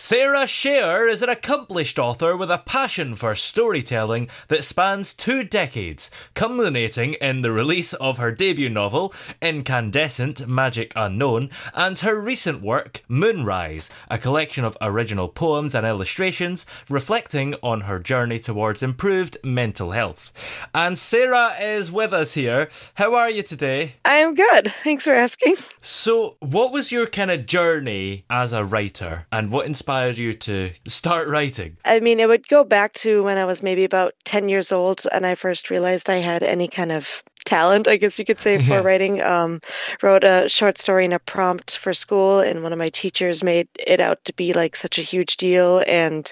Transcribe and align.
Sarah 0.00 0.44
Chayer 0.46 1.10
is 1.10 1.22
an 1.22 1.28
accomplished 1.28 1.98
author 1.98 2.36
with 2.36 2.52
a 2.52 2.58
passion 2.58 3.16
for 3.16 3.34
storytelling 3.34 4.28
that 4.46 4.62
spans 4.62 5.12
two 5.12 5.42
decades, 5.42 6.08
culminating 6.34 7.14
in 7.14 7.40
the 7.40 7.50
release 7.50 7.92
of 7.94 8.16
her 8.16 8.30
debut 8.30 8.68
novel, 8.68 9.12
Incandescent 9.42 10.46
Magic 10.46 10.92
Unknown, 10.94 11.50
and 11.74 11.98
her 11.98 12.20
recent 12.20 12.62
work, 12.62 13.02
Moonrise, 13.08 13.90
a 14.08 14.18
collection 14.18 14.64
of 14.64 14.76
original 14.80 15.26
poems 15.26 15.74
and 15.74 15.84
illustrations 15.84 16.64
reflecting 16.88 17.56
on 17.60 17.80
her 17.80 17.98
journey 17.98 18.38
towards 18.38 18.84
improved 18.84 19.36
mental 19.42 19.90
health. 19.90 20.32
And 20.72 20.96
Sarah 20.96 21.54
is 21.60 21.90
with 21.90 22.12
us 22.12 22.34
here. 22.34 22.68
How 22.94 23.16
are 23.16 23.30
you 23.30 23.42
today? 23.42 23.94
I'm 24.04 24.36
good. 24.36 24.72
Thanks 24.84 25.06
for 25.06 25.12
asking. 25.12 25.56
So, 25.80 26.36
what 26.38 26.70
was 26.70 26.92
your 26.92 27.08
kind 27.08 27.32
of 27.32 27.46
journey 27.46 28.24
as 28.30 28.52
a 28.52 28.64
writer, 28.64 29.26
and 29.32 29.50
what 29.50 29.66
inspired 29.66 29.87
you 29.88 30.32
to 30.34 30.72
start 30.86 31.28
writing? 31.28 31.76
I 31.84 32.00
mean, 32.00 32.20
it 32.20 32.28
would 32.28 32.48
go 32.48 32.64
back 32.64 32.92
to 32.94 33.22
when 33.22 33.38
I 33.38 33.44
was 33.44 33.62
maybe 33.62 33.84
about 33.84 34.12
10 34.24 34.48
years 34.48 34.72
old 34.72 35.02
and 35.12 35.24
I 35.26 35.34
first 35.34 35.70
realized 35.70 36.10
I 36.10 36.16
had 36.16 36.42
any 36.42 36.68
kind 36.68 36.92
of 36.92 37.22
talent, 37.46 37.88
I 37.88 37.96
guess 37.96 38.18
you 38.18 38.26
could 38.26 38.40
say, 38.40 38.58
for 38.58 38.64
Yeah. 38.74 38.80
writing. 38.80 39.22
Um, 39.22 39.60
wrote 40.02 40.22
a 40.24 40.48
short 40.48 40.76
story 40.76 41.06
in 41.06 41.14
a 41.14 41.18
prompt 41.18 41.78
for 41.78 41.94
school, 41.94 42.40
and 42.40 42.62
one 42.62 42.72
of 42.74 42.78
my 42.78 42.90
teachers 42.90 43.42
made 43.42 43.68
it 43.86 44.00
out 44.00 44.22
to 44.26 44.34
be 44.34 44.52
like 44.52 44.76
such 44.76 44.98
a 44.98 45.02
huge 45.02 45.38
deal. 45.38 45.82
And 45.86 46.30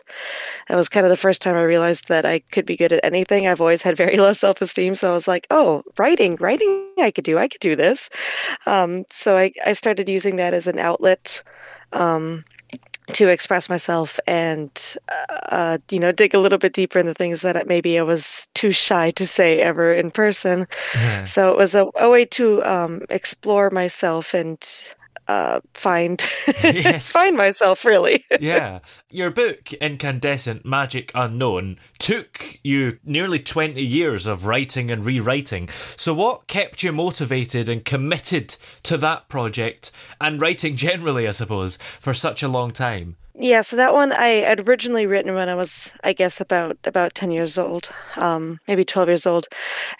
that 0.69 0.77
was 0.77 0.91
kind 0.91 1.07
of 1.07 1.11
the 1.11 1.17
first 1.17 1.41
time 1.41 1.57
I 1.57 1.63
realized 1.63 2.09
that 2.09 2.27
I 2.27 2.41
could 2.41 2.67
be 2.67 2.77
good 2.77 2.93
at 2.93 3.01
anything. 3.03 3.47
I've 3.47 3.63
always 3.63 3.81
had 3.83 3.97
very 3.97 4.17
low 4.25 4.35
self 4.35 4.61
esteem. 4.61 4.95
So 4.95 5.09
I 5.11 5.15
was 5.15 5.27
like, 5.27 5.47
oh, 5.51 5.83
writing, 5.97 6.37
writing, 6.39 6.93
I 7.01 7.11
could 7.11 7.25
do, 7.25 7.39
I 7.39 7.49
could 7.49 7.61
do 7.61 7.77
this. 7.77 8.11
Um, 8.67 9.05
so 9.11 9.39
I, 9.39 9.53
I 9.65 9.73
started 9.73 10.09
using 10.11 10.37
that 10.37 10.53
as 10.53 10.67
an 10.67 10.79
outlet. 10.79 11.43
Um, 11.93 12.45
to 13.13 13.29
express 13.29 13.69
myself 13.69 14.19
and 14.27 14.97
uh, 15.51 15.79
you 15.91 16.01
know 16.01 16.13
dig 16.13 16.35
a 16.35 16.39
little 16.39 16.59
bit 16.59 16.73
deeper 16.73 16.99
in 16.99 17.07
the 17.07 17.15
things 17.15 17.43
that 17.43 17.67
maybe 17.67 17.99
I 17.99 18.03
was 18.03 18.49
too 18.55 18.73
shy 18.73 19.11
to 19.13 19.27
say 19.27 19.61
ever 19.61 19.93
in 19.93 20.11
person. 20.11 20.67
So 21.25 21.53
it 21.53 21.57
was 21.57 21.75
a, 21.75 21.91
a 22.01 22.11
way 22.11 22.25
to 22.27 22.63
um, 22.65 23.03
explore 23.11 23.71
myself 23.71 24.35
and 24.35 24.59
uh, 25.29 25.61
find 25.75 26.21
Yes. 26.63 27.13
find 27.13 27.37
myself 27.37 27.85
really. 27.85 28.25
yeah. 28.41 28.81
Your 29.11 29.31
book, 29.31 29.73
Incandescent 29.75 30.65
Magic 30.65 31.11
Unknown, 31.15 31.79
took 31.99 32.59
you 32.63 32.99
nearly 33.05 33.39
20 33.39 33.83
years 33.85 34.27
of 34.27 34.47
writing 34.47 34.91
and 34.91 35.05
rewriting. 35.05 35.69
So, 35.97 36.15
what 36.15 36.47
kept 36.47 36.83
you 36.83 36.93
motivated 36.93 37.69
and 37.69 37.85
committed 37.85 38.57
to 38.85 38.97
that 38.99 39.29
project 39.29 39.91
and 40.21 40.41
writing 40.41 40.77
generally, 40.77 41.27
I 41.27 41.33
suppose, 41.33 41.77
for 41.99 42.15
such 42.15 42.43
a 42.43 42.49
long 42.49 42.71
time? 42.71 43.17
Yeah, 43.39 43.61
so 43.61 43.77
that 43.77 43.93
one 43.93 44.13
I 44.13 44.29
had 44.49 44.67
originally 44.67 45.05
written 45.07 45.35
when 45.35 45.51
I 45.51 45.55
was, 45.55 45.93
I 46.03 46.15
guess, 46.15 46.41
about 46.41 46.79
about 46.85 47.15
ten 47.15 47.31
years 47.31 47.59
old, 47.59 47.91
um, 48.17 48.59
maybe 48.67 48.83
twelve 48.83 49.09
years 49.09 49.27
old, 49.27 49.47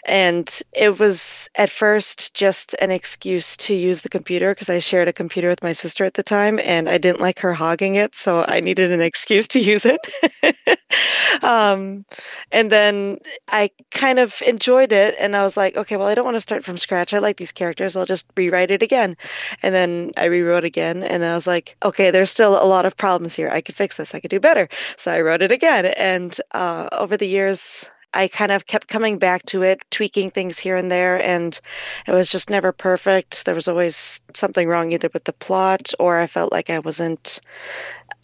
and 0.07 0.49
it 0.73 0.97
was 0.97 1.47
at 1.55 1.69
first 1.69 2.33
just 2.33 2.73
an 2.81 2.89
excuse 2.89 3.55
to 3.57 3.75
use 3.75 4.01
the 4.01 4.09
computer 4.09 4.53
because 4.55 4.69
I 4.69 4.79
shared 4.79 5.07
a 5.07 5.13
computer 5.13 5.49
with 5.49 5.61
my 5.61 5.71
sister 5.73 6.03
at 6.03 6.15
the 6.15 6.23
time, 6.23 6.59
and 6.63 6.89
I 6.89 6.97
didn't 6.97 7.21
like 7.21 7.37
her 7.39 7.53
hogging 7.53 7.93
it, 7.95 8.15
so 8.15 8.43
I 8.47 8.59
needed 8.59 8.91
an 8.91 9.01
excuse 9.09 9.47
to 9.49 9.59
use 9.59 9.85
it. 9.85 9.99
um, 11.43 12.05
and 12.51 12.71
then 12.71 13.17
I 13.49 13.69
kind 13.91 14.19
of 14.19 14.41
enjoyed 14.47 14.91
it, 14.91 15.15
and 15.19 15.35
I 15.35 15.43
was 15.43 15.57
like, 15.57 15.77
okay, 15.77 15.97
well, 15.97 16.07
I 16.07 16.15
don't 16.15 16.25
want 16.25 16.37
to 16.37 16.41
start 16.41 16.63
from 16.63 16.77
scratch. 16.77 17.13
I 17.13 17.19
like 17.19 17.37
these 17.37 17.51
characters. 17.51 17.95
I'll 17.95 18.05
just 18.05 18.27
rewrite 18.35 18.71
it 18.71 18.81
again, 18.83 19.15
and 19.61 19.75
then 19.75 20.11
I 20.17 20.25
rewrote 20.25 20.63
again, 20.63 21.03
and 21.03 21.21
then 21.21 21.31
I 21.31 21.35
was 21.35 21.47
like, 21.47 21.75
okay, 21.83 22.11
there's 22.11 22.31
still 22.31 22.61
a 22.61 22.65
lot 22.65 22.85
of 22.85 22.97
problems 22.97 23.26
here. 23.35 23.49
I 23.51 23.61
could 23.61 23.75
fix 23.75 23.97
this. 23.97 24.13
I 24.13 24.19
could 24.19 24.31
do 24.31 24.39
better. 24.39 24.67
So 24.95 25.11
I 25.11 25.21
wrote 25.21 25.41
it 25.41 25.51
again. 25.51 25.85
And 25.85 26.37
uh, 26.51 26.89
over 26.91 27.17
the 27.17 27.27
years, 27.27 27.89
I 28.13 28.27
kind 28.27 28.51
of 28.51 28.67
kept 28.67 28.87
coming 28.87 29.19
back 29.19 29.45
to 29.47 29.61
it, 29.63 29.79
tweaking 29.91 30.31
things 30.31 30.57
here 30.57 30.75
and 30.75 30.89
there, 30.91 31.21
and 31.21 31.59
it 32.07 32.11
was 32.11 32.29
just 32.29 32.49
never 32.49 32.71
perfect. 32.71 33.45
There 33.45 33.53
was 33.53 33.67
always 33.67 34.21
something 34.33 34.67
wrong 34.67 34.91
either 34.91 35.09
with 35.13 35.25
the 35.25 35.33
plot 35.33 35.91
or 35.99 36.17
I 36.17 36.27
felt 36.27 36.51
like 36.51 36.69
I 36.69 36.79
wasn't 36.79 37.41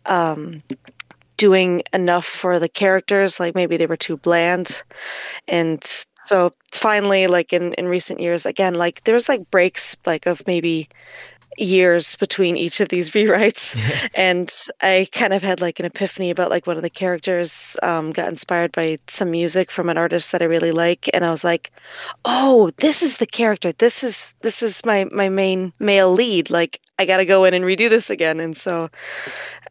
um, 0.05 0.63
doing 1.37 1.83
enough 1.93 2.25
for 2.25 2.59
the 2.59 2.69
characters, 2.69 3.39
like 3.39 3.55
maybe 3.55 3.77
they 3.77 3.85
were 3.85 3.97
too 3.97 4.17
bland. 4.17 4.83
And 5.47 5.83
so 6.23 6.53
finally, 6.71 7.27
like 7.27 7.51
in, 7.51 7.73
in 7.73 7.87
recent 7.87 8.19
years, 8.19 8.45
again, 8.45 8.75
like 8.75 9.03
there 9.03 9.15
was 9.15 9.27
like 9.29 9.51
breaks 9.51 9.97
like 10.05 10.25
of 10.25 10.45
maybe 10.47 10.89
years 11.57 12.15
between 12.15 12.55
each 12.55 12.79
of 12.79 12.89
these 12.89 13.09
rewrites 13.15 13.77
and 14.15 14.51
i 14.81 15.07
kind 15.11 15.33
of 15.33 15.41
had 15.41 15.61
like 15.61 15.79
an 15.79 15.85
epiphany 15.85 16.29
about 16.29 16.49
like 16.49 16.67
one 16.67 16.77
of 16.77 16.83
the 16.83 16.89
characters 16.89 17.75
um, 17.83 18.11
got 18.11 18.29
inspired 18.29 18.71
by 18.71 18.97
some 19.07 19.31
music 19.31 19.71
from 19.71 19.89
an 19.89 19.97
artist 19.97 20.31
that 20.31 20.41
i 20.41 20.45
really 20.45 20.71
like 20.71 21.09
and 21.13 21.25
i 21.25 21.31
was 21.31 21.43
like 21.43 21.71
oh 22.25 22.71
this 22.77 23.01
is 23.01 23.17
the 23.17 23.25
character. 23.25 23.71
This 23.71 24.03
is 24.03 24.33
this 24.41 24.61
is 24.61 24.85
my 24.85 25.05
my 25.05 25.29
main 25.29 25.73
male 25.79 26.11
lead. 26.11 26.49
Like 26.49 26.79
i 26.99 27.05
gotta 27.05 27.25
go 27.25 27.43
in 27.43 27.53
and 27.53 27.65
redo 27.65 27.89
this 27.89 28.09
again 28.09 28.39
and 28.39 28.57
so 28.57 28.89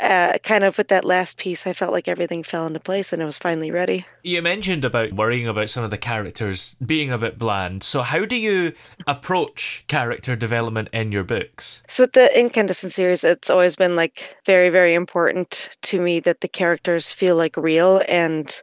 uh, 0.00 0.38
kind 0.42 0.64
of 0.64 0.78
with 0.78 0.88
that 0.88 1.04
last 1.04 1.38
piece 1.38 1.66
i 1.66 1.72
felt 1.72 1.92
like 1.92 2.08
everything 2.08 2.42
fell 2.42 2.66
into 2.66 2.80
place 2.80 3.12
and 3.12 3.22
it 3.22 3.26
was 3.26 3.38
finally 3.38 3.70
ready 3.70 4.04
You 4.24 4.40
mentioned 4.42 4.84
about 4.84 5.12
worrying 5.12 5.48
about 5.48 5.68
some 5.68 5.82
of 5.82 5.90
the 5.90 5.98
characters 5.98 6.76
being 6.84 7.10
a 7.10 7.18
bit 7.18 7.38
bland. 7.38 7.82
So, 7.82 8.02
how 8.02 8.24
do 8.24 8.36
you 8.36 8.72
approach 9.06 9.84
character 9.88 10.36
development 10.36 10.88
in 10.92 11.10
your 11.10 11.24
books? 11.24 11.82
So 11.88 12.04
with 12.04 12.12
the 12.12 12.30
Incandescent 12.38 12.92
series, 12.92 13.24
it's 13.24 13.50
always 13.50 13.74
been 13.74 13.96
like 13.96 14.36
very, 14.46 14.68
very 14.68 14.94
important 14.94 15.76
to 15.82 16.00
me 16.00 16.20
that 16.20 16.40
the 16.40 16.48
characters 16.48 17.12
feel 17.12 17.34
like 17.34 17.56
real, 17.56 18.00
and 18.08 18.62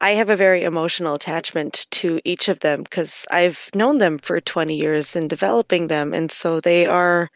I 0.00 0.10
have 0.10 0.28
a 0.28 0.36
very 0.36 0.62
emotional 0.62 1.14
attachment 1.14 1.86
to 1.92 2.20
each 2.24 2.48
of 2.48 2.60
them 2.60 2.82
because 2.82 3.24
I've 3.30 3.70
known 3.74 3.98
them 3.98 4.18
for 4.18 4.40
twenty 4.40 4.76
years 4.76 5.16
in 5.16 5.26
developing 5.28 5.88
them, 5.88 6.12
and 6.12 6.30
so 6.30 6.60
they 6.60 6.84
are. 6.86 7.30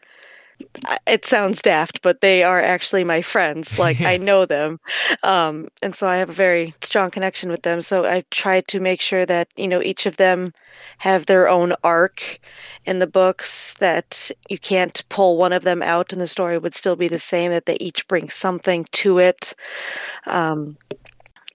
It 1.07 1.25
sounds 1.25 1.61
daft, 1.61 2.01
but 2.01 2.21
they 2.21 2.43
are 2.43 2.61
actually 2.61 3.03
my 3.03 3.21
friends. 3.21 3.79
Like 3.83 4.01
I 4.01 4.17
know 4.17 4.45
them, 4.45 4.79
um, 5.23 5.67
and 5.81 5.93
so 5.95 6.07
I 6.07 6.17
have 6.17 6.29
a 6.29 6.33
very 6.33 6.73
strong 6.81 7.11
connection 7.11 7.49
with 7.49 7.63
them. 7.63 7.81
So 7.81 8.05
I 8.05 8.23
try 8.31 8.61
to 8.61 8.79
make 8.79 9.01
sure 9.01 9.25
that 9.25 9.49
you 9.57 9.67
know 9.67 9.81
each 9.81 10.05
of 10.05 10.15
them 10.17 10.53
have 10.99 11.25
their 11.25 11.49
own 11.49 11.73
arc 11.83 12.39
in 12.85 12.99
the 12.99 13.07
books. 13.07 13.73
That 13.75 14.31
you 14.49 14.57
can't 14.57 15.03
pull 15.09 15.37
one 15.37 15.51
of 15.51 15.63
them 15.63 15.81
out, 15.81 16.13
and 16.13 16.21
the 16.21 16.27
story 16.27 16.57
would 16.57 16.75
still 16.75 16.95
be 16.95 17.09
the 17.09 17.19
same. 17.19 17.51
That 17.51 17.65
they 17.65 17.77
each 17.81 18.07
bring 18.07 18.29
something 18.29 18.85
to 18.91 19.19
it. 19.19 19.53
Um, 20.25 20.77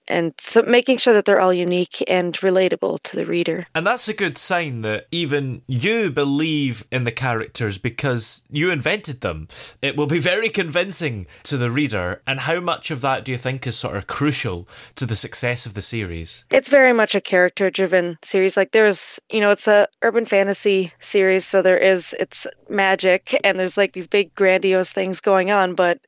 and 0.09 0.33
so 0.39 0.61
making 0.63 0.97
sure 0.97 1.13
that 1.13 1.25
they're 1.25 1.39
all 1.39 1.53
unique 1.53 2.03
and 2.07 2.33
relatable 2.35 3.01
to 3.03 3.15
the 3.15 3.25
reader. 3.25 3.67
And 3.75 3.85
that's 3.85 4.07
a 4.07 4.13
good 4.13 4.37
sign 4.37 4.81
that 4.81 5.07
even 5.11 5.61
you 5.67 6.09
believe 6.09 6.85
in 6.91 7.03
the 7.03 7.11
characters 7.11 7.77
because 7.77 8.43
you 8.49 8.71
invented 8.71 9.21
them. 9.21 9.47
It 9.81 9.95
will 9.95 10.07
be 10.07 10.19
very 10.19 10.49
convincing 10.49 11.27
to 11.43 11.57
the 11.57 11.69
reader. 11.69 12.21
And 12.25 12.41
how 12.41 12.59
much 12.59 12.91
of 12.91 13.01
that 13.01 13.23
do 13.23 13.31
you 13.31 13.37
think 13.37 13.67
is 13.67 13.77
sort 13.77 13.97
of 13.97 14.07
crucial 14.07 14.67
to 14.95 15.05
the 15.05 15.15
success 15.15 15.65
of 15.65 15.73
the 15.73 15.81
series? 15.81 16.45
It's 16.49 16.69
very 16.69 16.93
much 16.93 17.15
a 17.15 17.21
character 17.21 17.69
driven 17.69 18.17
series. 18.23 18.57
Like 18.57 18.71
there's, 18.71 19.19
you 19.29 19.39
know, 19.39 19.51
it's 19.51 19.67
a 19.67 19.87
urban 20.01 20.25
fantasy 20.25 20.93
series, 20.99 21.45
so 21.45 21.61
there 21.61 21.77
is 21.77 22.15
it's 22.19 22.47
magic 22.69 23.39
and 23.43 23.59
there's 23.59 23.77
like 23.77 23.93
these 23.93 24.07
big 24.07 24.33
grandiose 24.35 24.91
things 24.91 25.21
going 25.21 25.51
on, 25.51 25.75
but 25.75 25.99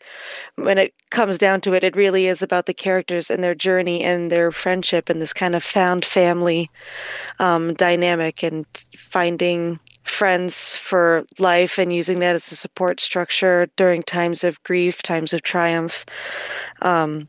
when 0.55 0.77
it 0.77 0.93
comes 1.09 1.37
down 1.37 1.61
to 1.61 1.73
it, 1.73 1.83
it 1.83 1.95
really 1.95 2.27
is 2.27 2.41
about 2.41 2.65
the 2.65 2.73
characters 2.73 3.29
and 3.29 3.43
their 3.43 3.55
journey 3.55 3.90
and 3.99 4.31
their 4.31 4.51
friendship 4.51 5.09
and 5.09 5.21
this 5.21 5.33
kind 5.33 5.55
of 5.55 5.63
found 5.63 6.05
family 6.05 6.69
um, 7.39 7.73
dynamic 7.73 8.43
and 8.43 8.65
finding 8.95 9.79
friends 10.03 10.77
for 10.77 11.25
life 11.39 11.77
and 11.77 11.93
using 11.93 12.19
that 12.19 12.35
as 12.35 12.51
a 12.51 12.55
support 12.55 12.99
structure 12.99 13.67
during 13.75 14.03
times 14.03 14.43
of 14.43 14.61
grief, 14.63 15.01
times 15.01 15.33
of 15.33 15.41
triumph. 15.41 16.05
Um, 16.81 17.27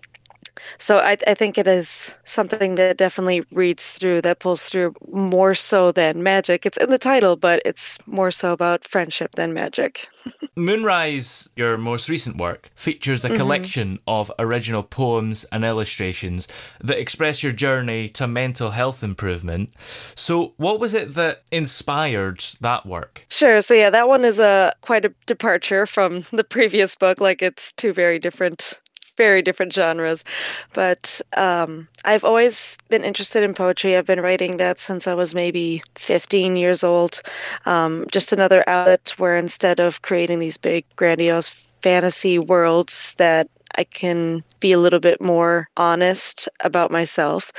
so 0.78 0.98
I, 0.98 1.16
I, 1.26 1.34
think 1.34 1.58
it 1.58 1.66
is 1.66 2.14
something 2.24 2.74
that 2.76 2.96
definitely 2.96 3.44
reads 3.52 3.92
through, 3.92 4.22
that 4.22 4.38
pulls 4.38 4.64
through 4.64 4.94
more 5.10 5.54
so 5.54 5.92
than 5.92 6.22
magic. 6.22 6.66
It's 6.66 6.78
in 6.78 6.90
the 6.90 6.98
title, 6.98 7.36
but 7.36 7.62
it's 7.64 7.98
more 8.06 8.30
so 8.30 8.52
about 8.52 8.86
friendship 8.86 9.34
than 9.34 9.52
magic. 9.52 10.08
Moonrise, 10.56 11.48
your 11.56 11.76
most 11.76 12.08
recent 12.08 12.36
work, 12.36 12.70
features 12.74 13.24
a 13.24 13.28
mm-hmm. 13.28 13.36
collection 13.36 13.98
of 14.06 14.30
original 14.38 14.82
poems 14.82 15.44
and 15.44 15.64
illustrations 15.64 16.48
that 16.80 16.98
express 16.98 17.42
your 17.42 17.52
journey 17.52 18.08
to 18.10 18.26
mental 18.26 18.70
health 18.70 19.02
improvement. 19.02 19.70
So, 20.14 20.54
what 20.56 20.80
was 20.80 20.94
it 20.94 21.14
that 21.14 21.42
inspired 21.50 22.40
that 22.60 22.86
work? 22.86 23.26
Sure. 23.28 23.62
So, 23.62 23.74
yeah, 23.74 23.90
that 23.90 24.08
one 24.08 24.24
is 24.24 24.38
a 24.38 24.72
quite 24.80 25.04
a 25.04 25.14
departure 25.26 25.86
from 25.86 26.24
the 26.30 26.44
previous 26.44 26.96
book. 26.96 27.20
Like, 27.20 27.42
it's 27.42 27.72
two 27.72 27.92
very 27.92 28.18
different 28.18 28.80
very 29.16 29.42
different 29.42 29.72
genres. 29.72 30.24
But 30.72 31.20
um, 31.36 31.88
I've 32.04 32.24
always 32.24 32.76
been 32.88 33.04
interested 33.04 33.42
in 33.42 33.54
poetry. 33.54 33.96
I've 33.96 34.06
been 34.06 34.20
writing 34.20 34.56
that 34.56 34.80
since 34.80 35.06
I 35.06 35.14
was 35.14 35.34
maybe 35.34 35.82
15 35.96 36.56
years 36.56 36.82
old. 36.82 37.20
Um, 37.66 38.06
just 38.10 38.32
another 38.32 38.64
outlet 38.66 39.14
where 39.18 39.36
instead 39.36 39.80
of 39.80 40.02
creating 40.02 40.38
these 40.38 40.56
big, 40.56 40.84
grandiose 40.96 41.50
fantasy 41.82 42.38
worlds, 42.38 43.14
that 43.18 43.48
I 43.76 43.84
can 43.84 44.44
be 44.60 44.72
a 44.72 44.78
little 44.78 45.00
bit 45.00 45.20
more 45.20 45.68
honest 45.76 46.48
about 46.60 46.90
myself. 46.90 47.52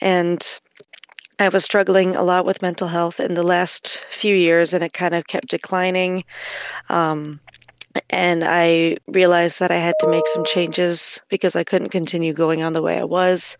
And 0.00 0.60
I 1.38 1.48
was 1.48 1.64
struggling 1.64 2.14
a 2.14 2.22
lot 2.22 2.46
with 2.46 2.62
mental 2.62 2.88
health 2.88 3.18
in 3.18 3.34
the 3.34 3.42
last 3.42 4.04
few 4.10 4.36
years, 4.36 4.72
and 4.72 4.84
it 4.84 4.92
kind 4.92 5.14
of 5.14 5.26
kept 5.26 5.48
declining. 5.48 6.24
Um, 6.88 7.40
and 8.10 8.42
I 8.44 8.96
realized 9.06 9.60
that 9.60 9.70
I 9.70 9.76
had 9.76 9.94
to 10.00 10.08
make 10.08 10.26
some 10.26 10.44
changes 10.44 11.20
because 11.28 11.54
I 11.56 11.64
couldn't 11.64 11.90
continue 11.90 12.32
going 12.32 12.62
on 12.62 12.72
the 12.72 12.82
way 12.82 12.98
I 12.98 13.04
was. 13.04 13.56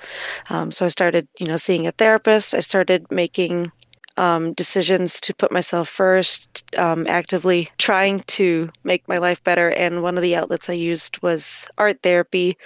Um, 0.50 0.70
so 0.70 0.84
I 0.84 0.88
started, 0.88 1.28
you 1.38 1.46
know, 1.46 1.56
seeing 1.56 1.86
a 1.86 1.92
therapist. 1.92 2.54
I 2.54 2.60
started 2.60 3.10
making 3.10 3.70
um, 4.16 4.52
decisions 4.52 5.20
to 5.20 5.34
put 5.34 5.52
myself 5.52 5.88
first, 5.88 6.64
um, 6.78 7.06
actively 7.08 7.70
trying 7.78 8.20
to 8.20 8.70
make 8.84 9.08
my 9.08 9.18
life 9.18 9.42
better. 9.42 9.70
And 9.70 10.02
one 10.02 10.16
of 10.16 10.22
the 10.22 10.36
outlets 10.36 10.68
I 10.68 10.74
used 10.74 11.20
was 11.22 11.68
art 11.78 12.02
therapy, 12.02 12.56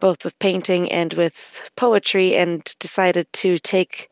both 0.00 0.24
with 0.24 0.38
painting 0.38 0.90
and 0.92 1.12
with 1.14 1.60
poetry, 1.76 2.36
and 2.36 2.64
decided 2.78 3.32
to 3.34 3.58
take 3.58 4.08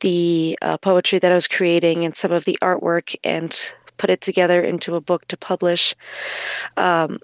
the 0.00 0.58
uh, 0.62 0.78
poetry 0.78 1.18
that 1.18 1.32
I 1.32 1.34
was 1.34 1.46
creating 1.46 2.04
and 2.04 2.16
some 2.16 2.32
of 2.32 2.44
the 2.44 2.58
artwork 2.62 3.14
and 3.22 3.74
put 4.00 4.08
it 4.08 4.22
together 4.22 4.62
into 4.62 4.94
a 4.94 5.00
book 5.00 5.28
to 5.28 5.36
publish. 5.36 5.94
Um, 6.78 7.18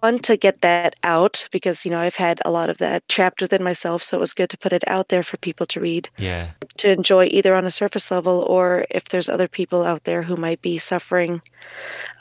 one, 0.00 0.18
to 0.20 0.36
get 0.36 0.60
that 0.60 0.94
out 1.02 1.48
because, 1.50 1.84
you 1.84 1.90
know, 1.90 1.98
I've 1.98 2.16
had 2.16 2.40
a 2.44 2.50
lot 2.50 2.70
of 2.70 2.78
that 2.78 3.08
trapped 3.08 3.40
within 3.40 3.62
myself. 3.62 4.02
So 4.02 4.16
it 4.16 4.20
was 4.20 4.32
good 4.32 4.50
to 4.50 4.58
put 4.58 4.72
it 4.72 4.84
out 4.86 5.08
there 5.08 5.22
for 5.22 5.36
people 5.36 5.66
to 5.66 5.80
read. 5.80 6.08
Yeah. 6.18 6.48
To 6.78 6.90
enjoy 6.90 7.28
either 7.30 7.54
on 7.54 7.66
a 7.66 7.70
surface 7.70 8.10
level 8.10 8.44
or 8.48 8.86
if 8.90 9.04
there's 9.04 9.28
other 9.28 9.48
people 9.48 9.84
out 9.84 10.04
there 10.04 10.22
who 10.22 10.36
might 10.36 10.62
be 10.62 10.78
suffering 10.78 11.42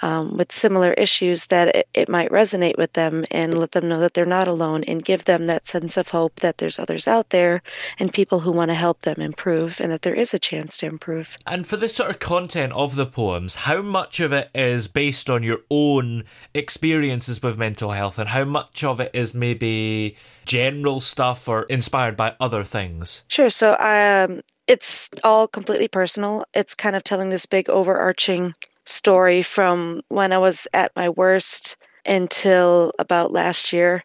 um, 0.01 0.37
with 0.37 0.51
similar 0.51 0.93
issues, 0.93 1.47
that 1.47 1.75
it, 1.75 1.87
it 1.93 2.09
might 2.09 2.31
resonate 2.31 2.77
with 2.77 2.93
them 2.93 3.25
and 3.31 3.57
let 3.57 3.71
them 3.73 3.87
know 3.87 3.99
that 3.99 4.13
they're 4.13 4.25
not 4.25 4.47
alone 4.47 4.83
and 4.85 5.05
give 5.05 5.25
them 5.25 5.47
that 5.47 5.67
sense 5.67 5.97
of 5.97 6.09
hope 6.09 6.39
that 6.41 6.57
there's 6.57 6.79
others 6.79 7.07
out 7.07 7.29
there 7.29 7.61
and 7.99 8.13
people 8.13 8.41
who 8.41 8.51
want 8.51 8.69
to 8.69 8.75
help 8.75 9.01
them 9.01 9.21
improve 9.21 9.79
and 9.79 9.91
that 9.91 10.01
there 10.01 10.15
is 10.15 10.33
a 10.33 10.39
chance 10.39 10.77
to 10.77 10.85
improve. 10.85 11.37
And 11.45 11.67
for 11.67 11.77
the 11.77 11.89
sort 11.89 12.09
of 12.09 12.19
content 12.19 12.73
of 12.73 12.95
the 12.95 13.05
poems, 13.05 13.55
how 13.55 13.81
much 13.81 14.19
of 14.19 14.33
it 14.33 14.49
is 14.53 14.87
based 14.87 15.29
on 15.29 15.43
your 15.43 15.59
own 15.69 16.23
experiences 16.53 17.41
with 17.41 17.57
mental 17.65 17.91
health 17.91 18.19
and 18.19 18.29
how 18.29 18.45
much 18.45 18.83
of 18.83 18.99
it 18.99 19.11
is 19.13 19.33
maybe 19.33 20.15
general 20.45 20.99
stuff 20.99 21.47
or 21.47 21.63
inspired 21.63 22.15
by 22.15 22.35
other 22.39 22.63
things? 22.63 23.23
Sure. 23.27 23.49
So 23.49 23.75
um, 23.79 24.41
it's 24.67 25.09
all 25.23 25.47
completely 25.47 25.87
personal. 25.87 26.45
It's 26.53 26.75
kind 26.75 26.95
of 26.95 27.03
telling 27.03 27.29
this 27.31 27.47
big 27.47 27.69
overarching 27.69 28.53
story 28.85 29.41
from 29.41 30.01
when 30.09 30.31
I 30.31 30.37
was 30.37 30.67
at 30.73 30.91
my 30.95 31.09
worst 31.09 31.75
until 32.05 32.91
about 32.99 33.31
last 33.31 33.73
year. 33.73 34.03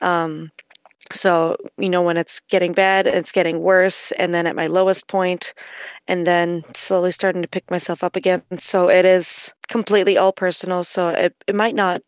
Um, 0.00 0.52
so, 1.10 1.56
you 1.76 1.88
know, 1.88 2.02
when 2.02 2.16
it's 2.16 2.40
getting 2.48 2.72
bad, 2.72 3.06
it's 3.06 3.32
getting 3.32 3.60
worse, 3.60 4.12
and 4.12 4.32
then 4.32 4.46
at 4.46 4.56
my 4.56 4.68
lowest 4.68 5.08
point, 5.08 5.54
and 6.08 6.26
then 6.26 6.62
slowly 6.74 7.12
starting 7.12 7.42
to 7.42 7.48
pick 7.48 7.70
myself 7.70 8.02
up 8.02 8.16
again. 8.16 8.42
So 8.58 8.88
it 8.88 9.04
is 9.04 9.52
completely 9.68 10.16
all 10.16 10.32
personal. 10.32 10.84
So 10.84 11.08
it, 11.08 11.34
it 11.46 11.54
might 11.54 11.74
not 11.74 12.00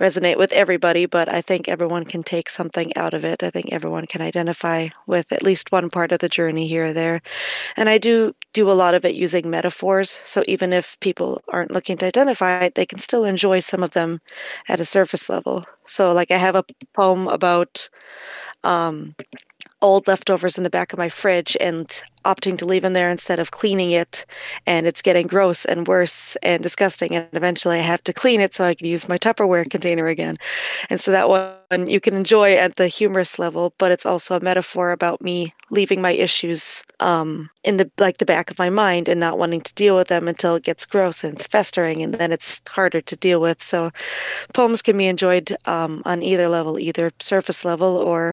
resonate 0.00 0.38
with 0.38 0.52
everybody, 0.52 1.06
but 1.06 1.28
I 1.28 1.42
think 1.42 1.68
everyone 1.68 2.04
can 2.04 2.22
take 2.22 2.48
something 2.48 2.96
out 2.96 3.14
of 3.14 3.24
it. 3.24 3.42
I 3.42 3.50
think 3.50 3.72
everyone 3.72 4.06
can 4.06 4.22
identify 4.22 4.88
with 5.06 5.32
at 5.32 5.42
least 5.42 5.72
one 5.72 5.90
part 5.90 6.12
of 6.12 6.20
the 6.20 6.28
journey 6.28 6.66
here 6.66 6.86
or 6.86 6.92
there. 6.92 7.20
And 7.76 7.88
I 7.88 7.98
do 7.98 8.34
do 8.52 8.70
a 8.70 8.72
lot 8.72 8.94
of 8.94 9.04
it 9.04 9.14
using 9.14 9.50
metaphors. 9.50 10.20
So 10.24 10.42
even 10.48 10.72
if 10.72 10.98
people 11.00 11.42
aren't 11.48 11.70
looking 11.70 11.96
to 11.98 12.06
identify 12.06 12.70
they 12.74 12.86
can 12.86 12.98
still 12.98 13.24
enjoy 13.24 13.60
some 13.60 13.82
of 13.82 13.92
them 13.92 14.20
at 14.68 14.80
a 14.80 14.84
surface 14.84 15.28
level. 15.28 15.64
So, 15.86 16.12
like, 16.12 16.30
I 16.30 16.36
have 16.36 16.54
a 16.54 16.64
poem 16.94 17.26
about 17.28 17.88
um, 18.64 19.14
old 19.82 20.06
leftovers 20.06 20.58
in 20.58 20.64
the 20.64 20.70
back 20.70 20.92
of 20.92 20.98
my 20.98 21.08
fridge 21.08 21.56
and 21.60 22.02
opting 22.24 22.58
to 22.58 22.66
leave 22.66 22.82
them 22.82 22.92
there 22.92 23.10
instead 23.10 23.38
of 23.38 23.50
cleaning 23.50 23.92
it 23.92 24.26
and 24.66 24.86
it's 24.86 25.00
getting 25.00 25.26
gross 25.26 25.64
and 25.64 25.88
worse 25.88 26.36
and 26.42 26.62
disgusting 26.62 27.14
and 27.14 27.26
eventually 27.32 27.78
I 27.78 27.82
have 27.82 28.04
to 28.04 28.12
clean 28.12 28.40
it 28.40 28.54
so 28.54 28.64
I 28.64 28.74
can 28.74 28.86
use 28.86 29.08
my 29.08 29.16
Tupperware 29.16 29.68
container 29.68 30.06
again. 30.06 30.36
And 30.90 31.00
so 31.00 31.10
that 31.12 31.28
one 31.28 31.86
you 31.86 32.00
can 32.00 32.14
enjoy 32.14 32.56
at 32.56 32.76
the 32.76 32.88
humorous 32.88 33.38
level, 33.38 33.72
but 33.78 33.92
it's 33.92 34.04
also 34.04 34.36
a 34.36 34.40
metaphor 34.40 34.92
about 34.92 35.22
me 35.22 35.54
leaving 35.70 36.02
my 36.02 36.12
issues 36.12 36.82
um, 36.98 37.48
in 37.64 37.76
the 37.78 37.90
like 37.98 38.18
the 38.18 38.26
back 38.26 38.50
of 38.50 38.58
my 38.58 38.68
mind 38.68 39.08
and 39.08 39.20
not 39.20 39.38
wanting 39.38 39.60
to 39.62 39.74
deal 39.74 39.96
with 39.96 40.08
them 40.08 40.28
until 40.28 40.56
it 40.56 40.64
gets 40.64 40.84
gross 40.84 41.24
and 41.24 41.34
it's 41.34 41.46
festering 41.46 42.02
and 42.02 42.14
then 42.14 42.32
it's 42.32 42.60
harder 42.68 43.00
to 43.00 43.16
deal 43.16 43.40
with. 43.40 43.62
So 43.62 43.90
poems 44.52 44.82
can 44.82 44.98
be 44.98 45.06
enjoyed 45.06 45.56
um, 45.64 46.02
on 46.04 46.22
either 46.22 46.48
level, 46.48 46.78
either 46.78 47.12
surface 47.18 47.64
level 47.64 47.96
or 47.96 48.32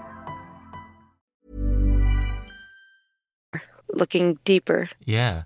Looking 4.01 4.37
deeper. 4.43 4.89
Yeah. 5.05 5.43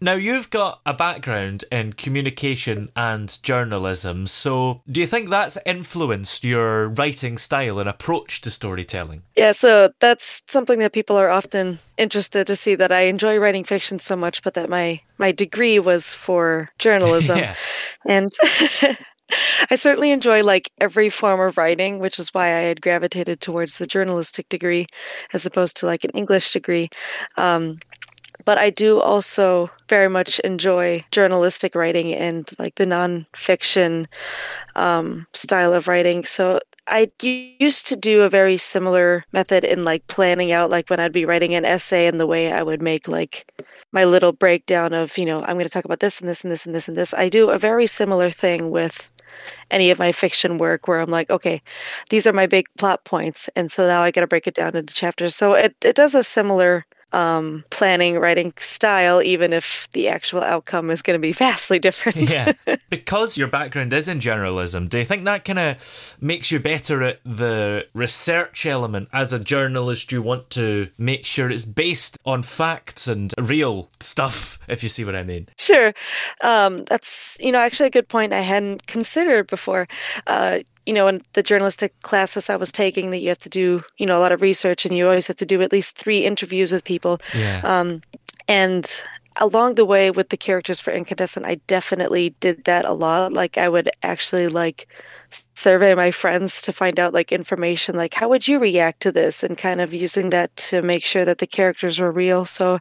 Now, 0.00 0.14
you've 0.14 0.50
got 0.50 0.80
a 0.84 0.92
background 0.92 1.64
in 1.70 1.92
communication 1.92 2.88
and 2.96 3.38
journalism, 3.44 4.26
so 4.26 4.82
do 4.90 4.98
you 4.98 5.06
think 5.06 5.28
that's 5.28 5.58
influenced 5.64 6.42
your 6.42 6.88
writing 6.88 7.38
style 7.38 7.78
and 7.78 7.88
approach 7.88 8.40
to 8.40 8.50
storytelling? 8.50 9.22
Yeah, 9.36 9.52
so 9.52 9.90
that's 10.00 10.42
something 10.48 10.80
that 10.80 10.92
people 10.92 11.16
are 11.16 11.30
often 11.30 11.78
interested 11.96 12.46
to 12.46 12.56
see 12.56 12.74
that 12.76 12.90
I 12.90 13.02
enjoy 13.02 13.38
writing 13.38 13.64
fiction 13.64 13.98
so 13.98 14.16
much, 14.16 14.42
but 14.42 14.54
that 14.54 14.68
my 14.68 15.00
my 15.18 15.32
degree 15.32 15.78
was 15.78 16.14
for 16.14 16.70
journalism. 16.78 17.38
Yeah. 17.38 17.54
And 18.06 18.30
I 19.70 19.76
certainly 19.76 20.10
enjoy 20.10 20.42
like 20.42 20.70
every 20.80 21.10
form 21.10 21.40
of 21.40 21.58
writing, 21.58 21.98
which 21.98 22.18
is 22.18 22.32
why 22.32 22.46
I 22.46 22.60
had 22.60 22.80
gravitated 22.80 23.40
towards 23.40 23.76
the 23.76 23.86
journalistic 23.86 24.48
degree 24.48 24.86
as 25.32 25.44
opposed 25.44 25.76
to 25.78 25.86
like 25.86 26.04
an 26.04 26.10
English 26.10 26.52
degree. 26.52 26.88
Um, 27.36 27.78
but 28.44 28.56
I 28.56 28.70
do 28.70 29.00
also 29.00 29.70
very 29.88 30.08
much 30.08 30.38
enjoy 30.40 31.04
journalistic 31.10 31.74
writing 31.74 32.14
and 32.14 32.48
like 32.58 32.76
the 32.76 32.86
nonfiction 32.86 34.06
um, 34.76 35.26
style 35.34 35.72
of 35.72 35.88
writing. 35.88 36.24
So 36.24 36.60
I 36.86 37.08
used 37.20 37.86
to 37.88 37.96
do 37.96 38.22
a 38.22 38.30
very 38.30 38.56
similar 38.56 39.24
method 39.32 39.64
in 39.64 39.84
like 39.84 40.06
planning 40.06 40.52
out, 40.52 40.70
like 40.70 40.88
when 40.88 41.00
I'd 41.00 41.12
be 41.12 41.24
writing 41.24 41.54
an 41.54 41.64
essay 41.64 42.06
and 42.06 42.20
the 42.20 42.26
way 42.26 42.52
I 42.52 42.62
would 42.62 42.80
make 42.80 43.08
like 43.08 43.52
my 43.92 44.04
little 44.04 44.32
breakdown 44.32 44.94
of, 44.94 45.18
you 45.18 45.26
know, 45.26 45.42
I'm 45.42 45.54
going 45.54 45.64
to 45.64 45.70
talk 45.70 45.84
about 45.84 46.00
this 46.00 46.20
and 46.20 46.28
this 46.28 46.42
and 46.42 46.52
this 46.52 46.64
and 46.64 46.74
this 46.74 46.88
and 46.88 46.96
this. 46.96 47.12
I 47.12 47.28
do 47.28 47.50
a 47.50 47.58
very 47.58 47.86
similar 47.86 48.30
thing 48.30 48.70
with 48.70 49.10
any 49.70 49.90
of 49.90 49.98
my 49.98 50.12
fiction 50.12 50.58
work 50.58 50.88
where 50.88 51.00
I'm 51.00 51.10
like, 51.10 51.30
okay, 51.30 51.62
these 52.10 52.26
are 52.26 52.32
my 52.32 52.46
big 52.46 52.66
plot 52.78 53.04
points. 53.04 53.48
And 53.56 53.70
so 53.70 53.86
now 53.86 54.02
I 54.02 54.10
got 54.10 54.22
to 54.22 54.26
break 54.26 54.46
it 54.46 54.54
down 54.54 54.76
into 54.76 54.94
chapters. 54.94 55.34
So 55.36 55.54
it, 55.54 55.76
it 55.82 55.96
does 55.96 56.14
a 56.14 56.24
similar 56.24 56.86
um, 57.12 57.64
planning 57.70 58.18
writing 58.18 58.52
style, 58.58 59.22
even 59.22 59.52
if 59.52 59.88
the 59.92 60.08
actual 60.08 60.42
outcome 60.42 60.90
is 60.90 61.02
going 61.02 61.14
to 61.14 61.20
be 61.20 61.32
vastly 61.48 61.78
different. 61.78 62.30
yeah. 62.30 62.52
Because 62.90 63.36
your 63.36 63.48
background 63.48 63.92
is 63.92 64.08
in 64.08 64.20
journalism, 64.20 64.88
do 64.88 64.98
you 64.98 65.04
think 65.04 65.24
that 65.24 65.44
kind 65.44 65.58
of 65.58 66.16
makes 66.20 66.50
you 66.50 66.58
better 66.58 67.02
at 67.02 67.20
the 67.24 67.86
research 67.94 68.66
element? 68.66 69.08
As 69.12 69.32
a 69.32 69.38
journalist, 69.38 70.12
you 70.12 70.22
want 70.22 70.50
to 70.50 70.88
make 70.98 71.24
sure 71.24 71.50
it's 71.50 71.64
based 71.64 72.18
on 72.24 72.42
facts 72.42 73.08
and 73.08 73.32
real 73.38 73.90
stuff, 74.00 74.58
if 74.68 74.82
you 74.82 74.88
see 74.88 75.04
what 75.04 75.16
I 75.16 75.22
mean. 75.22 75.48
Sure. 75.56 75.92
Um, 76.42 76.84
that's, 76.84 77.38
you 77.40 77.52
know, 77.52 77.58
actually 77.58 77.86
a 77.86 77.90
good 77.90 78.08
point 78.08 78.32
I 78.32 78.40
hadn't 78.40 78.86
considered 78.86 79.46
before. 79.46 79.86
Uh, 80.26 80.60
you 80.88 80.94
know, 80.94 81.06
in 81.06 81.20
the 81.34 81.42
journalistic 81.42 81.92
classes 82.00 82.48
I 82.48 82.56
was 82.56 82.72
taking, 82.72 83.10
that 83.10 83.18
you 83.18 83.28
have 83.28 83.38
to 83.40 83.50
do, 83.50 83.82
you 83.98 84.06
know, 84.06 84.16
a 84.16 84.22
lot 84.24 84.32
of 84.32 84.40
research, 84.40 84.86
and 84.86 84.96
you 84.96 85.04
always 85.04 85.26
have 85.26 85.36
to 85.36 85.44
do 85.44 85.60
at 85.60 85.70
least 85.70 85.98
three 85.98 86.24
interviews 86.24 86.72
with 86.72 86.82
people. 86.82 87.20
Yeah. 87.36 87.60
Um, 87.62 88.00
and 88.48 89.04
along 89.38 89.74
the 89.74 89.84
way 89.84 90.10
with 90.10 90.28
the 90.30 90.36
characters 90.36 90.80
for 90.80 90.92
Incandescent, 90.92 91.46
I 91.46 91.56
definitely 91.66 92.30
did 92.40 92.64
that 92.64 92.84
a 92.84 92.92
lot. 92.92 93.32
Like 93.32 93.56
I 93.58 93.68
would 93.68 93.90
actually 94.02 94.48
like 94.48 94.88
survey 95.54 95.94
my 95.94 96.10
friends 96.10 96.62
to 96.62 96.72
find 96.72 96.98
out 96.98 97.12
like 97.14 97.32
information, 97.32 97.96
like 97.96 98.14
how 98.14 98.28
would 98.28 98.48
you 98.48 98.58
react 98.58 99.00
to 99.00 99.12
this, 99.12 99.42
and 99.42 99.56
kind 99.58 99.80
of 99.80 99.92
using 99.94 100.30
that 100.30 100.54
to 100.56 100.82
make 100.82 101.04
sure 101.04 101.24
that 101.24 101.38
the 101.38 101.46
characters 101.46 101.98
were 101.98 102.12
real. 102.12 102.44
So, 102.44 102.78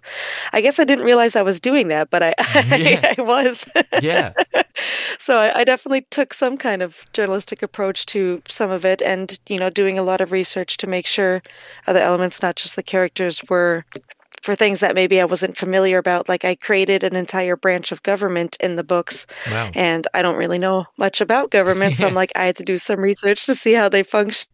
I 0.53 0.61
guess 0.61 0.79
I 0.79 0.85
didn't 0.85 1.05
realize 1.05 1.35
I 1.35 1.41
was 1.41 1.59
doing 1.59 1.87
that, 1.89 2.09
but 2.09 2.23
I 2.23 2.33
Yeah. 2.77 3.13
I, 3.17 3.21
was. 3.21 3.69
Yeah. 4.01 4.33
so 5.19 5.37
I, 5.37 5.59
I 5.59 5.63
definitely 5.63 6.01
took 6.09 6.33
some 6.33 6.57
kind 6.57 6.81
of 6.81 7.05
journalistic 7.13 7.61
approach 7.61 8.05
to 8.07 8.41
some 8.47 8.71
of 8.71 8.85
it, 8.85 9.01
and 9.01 9.39
you 9.49 9.59
know, 9.59 9.69
doing 9.69 9.99
a 9.99 10.03
lot 10.03 10.21
of 10.21 10.31
research 10.31 10.77
to 10.77 10.87
make 10.87 11.05
sure 11.07 11.41
other 11.87 11.99
elements, 11.99 12.41
not 12.41 12.55
just 12.55 12.75
the 12.75 12.83
characters, 12.83 13.41
were 13.49 13.85
for 14.47 14.55
things 14.55 14.79
that 14.79 14.95
maybe 14.95 15.19
I 15.19 15.25
wasn't 15.25 15.57
familiar 15.57 15.97
about. 15.97 16.29
Like 16.29 16.45
I 16.45 16.55
created 16.55 17.03
an 17.03 17.17
entire 17.17 17.57
branch 17.57 17.91
of 17.91 18.01
government 18.01 18.55
in 18.61 18.77
the 18.77 18.83
books, 18.83 19.27
Wow. 19.51 19.71
and 19.75 20.07
I 20.13 20.21
don't 20.21 20.37
really 20.37 20.57
know 20.57 20.85
much 20.97 21.19
about 21.19 21.51
government, 21.51 21.95
so 21.95 22.07
I'm 22.07 22.13
like 22.21 22.31
I 22.33 22.45
had 22.45 22.55
to 22.55 22.63
do 22.63 22.77
some 22.77 23.01
research 23.01 23.45
to 23.47 23.55
see 23.55 23.73
how 23.73 23.89
they 23.89 24.03
function. 24.03 24.47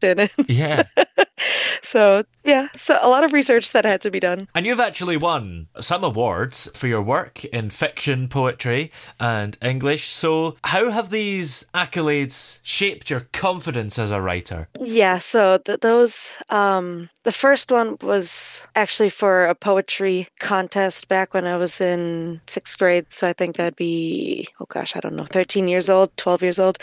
Yeah. 0.48 0.84
so 1.38 2.24
yeah, 2.44 2.68
so 2.76 2.98
a 3.02 3.10
lot 3.10 3.24
of 3.24 3.32
research 3.32 3.72
that 3.72 3.86
had 3.86 4.02
to 4.02 4.12
be 4.12 4.20
done. 4.20 4.48
And 4.54 4.66
you've 4.66 4.80
actually 4.80 5.18
won 5.18 5.68
some 5.80 6.04
awards 6.04 6.70
for 6.76 6.88
your 6.88 7.02
work 7.02 7.46
in 7.46 7.70
fiction, 7.70 8.28
poetry, 8.28 8.92
and 9.20 9.58
English. 9.62 10.08
So, 10.08 10.58
how 10.66 10.92
have 10.92 11.10
these 11.10 11.66
accolades 11.74 12.60
shaped 12.62 13.10
your 13.10 13.22
confidence 13.32 13.98
as 13.98 14.12
a 14.12 14.22
writer? 14.22 14.68
Yeah, 14.80 15.20
so 15.20 15.58
th- 15.58 15.80
those 15.80 16.36
um 16.50 17.10
the 17.24 17.32
first 17.32 17.72
one 17.72 17.98
was 18.02 18.68
actually 18.76 19.10
for 19.10 19.46
a 19.46 19.56
poetry 19.56 20.28
contest 20.40 21.08
back 21.08 21.34
when 21.34 21.46
I 21.48 21.56
was 21.56 21.80
in 21.80 22.42
6th 22.48 22.78
grade, 22.78 23.06
so 23.10 23.30
I 23.30 23.34
think 23.34 23.56
that'd 23.56 23.78
be 23.78 24.48
oh 24.60 24.66
gosh, 24.66 24.96
I 24.96 25.00
don't 25.00 25.16
know, 25.16 25.28
13 25.32 25.70
years 25.70 25.90
old, 25.90 26.16
12 26.18 26.42
years 26.44 26.60
old. 26.60 26.78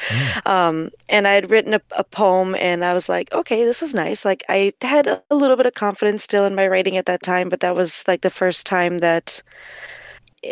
Um 0.46 0.90
and 1.08 1.28
I 1.28 1.32
had 1.32 1.50
written 1.50 1.74
a, 1.74 1.82
a 1.96 2.04
poem 2.04 2.54
and 2.54 2.84
I 2.84 2.94
was 2.94 3.08
like, 3.08 3.32
okay, 3.34 3.64
this 3.64 3.82
is 3.82 3.94
nice. 3.94 4.24
Like 4.24 4.39
I 4.48 4.72
had 4.82 5.06
a, 5.06 5.22
little 5.30 5.56
bit 5.56 5.66
of 5.66 5.74
confidence 5.74 6.24
still 6.24 6.44
in 6.44 6.54
my 6.54 6.66
writing 6.68 6.96
at 6.96 7.06
that 7.06 7.22
time, 7.22 7.48
but 7.48 7.60
that 7.60 7.74
was 7.76 8.04
like 8.08 8.22
the 8.22 8.30
first 8.30 8.66
time 8.66 8.98
that 8.98 9.42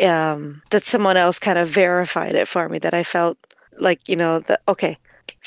um 0.03 0.61
that 0.69 0.85
someone 0.85 1.17
else 1.17 1.39
kind 1.39 1.57
of 1.57 1.67
verified 1.67 2.35
it 2.35 2.47
for 2.47 2.69
me 2.69 2.77
that 2.79 2.93
I 2.93 3.03
felt 3.03 3.37
like, 3.79 4.07
you 4.07 4.15
know, 4.15 4.39
that 4.41 4.61
okay, 4.67 4.97